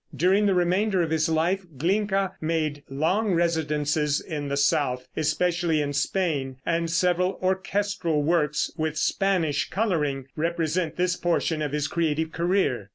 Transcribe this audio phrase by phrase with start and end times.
[0.15, 5.93] During the remainder of his life Glinka made long residences in the south, especially in
[5.93, 12.89] Spain, and several orchestral works, with Spanish coloring, represent this portion of his creative career.